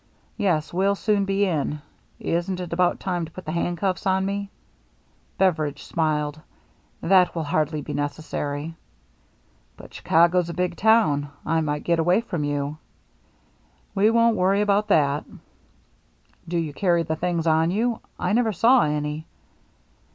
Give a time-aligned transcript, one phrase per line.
[0.35, 0.73] "Yes.
[0.73, 1.79] We'll soon be in.
[2.19, 4.49] Isn't it about time to put the handcuffs on me?"
[5.37, 6.41] Beveridge smiled.
[7.01, 8.73] "That will hardly be necessary."
[9.77, 11.29] "But Chicago's a bad town.
[11.45, 12.79] I might get away from you.""
[13.93, 15.23] We won't worry about that.""
[16.49, 17.99] Do you carry the things on you?
[18.19, 19.27] I never saw any."